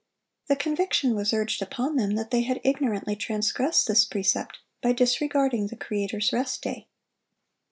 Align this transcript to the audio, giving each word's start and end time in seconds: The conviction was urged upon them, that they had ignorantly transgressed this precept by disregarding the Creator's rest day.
The 0.47 0.55
conviction 0.55 1.13
was 1.13 1.31
urged 1.31 1.61
upon 1.61 1.95
them, 1.95 2.15
that 2.15 2.31
they 2.31 2.41
had 2.41 2.59
ignorantly 2.63 3.15
transgressed 3.15 3.87
this 3.87 4.03
precept 4.03 4.57
by 4.81 4.93
disregarding 4.93 5.67
the 5.67 5.75
Creator's 5.75 6.33
rest 6.33 6.63
day. 6.63 6.87